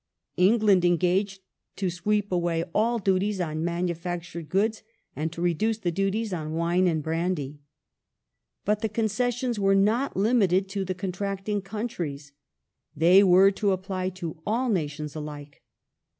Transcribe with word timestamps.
England 0.37 0.83
engaged 0.83 1.43
to 1.75 1.91
sweep 1.91 2.31
away 2.31 2.63
all 2.73 2.97
duties 2.97 3.39
on 3.39 3.63
manufactured 3.63 4.49
goods, 4.49 4.81
and 5.15 5.31
to 5.31 5.43
reduce 5.43 5.77
the 5.77 5.91
duties 5.91 6.33
on 6.33 6.53
wine 6.53 6.87
and 6.87 7.03
brandy. 7.03 7.59
But 8.65 8.79
the 8.81 8.89
concessions 8.89 9.59
were 9.59 9.75
not 9.75 10.17
limited 10.17 10.67
to 10.69 10.83
the 10.83 10.95
contracting 10.95 11.61
countries: 11.61 12.31
they 12.95 13.23
were 13.23 13.51
to 13.51 13.73
apply 13.73 14.09
to 14.25 14.41
all 14.43 14.69
nations 14.69 15.13
alike. 15.15 15.61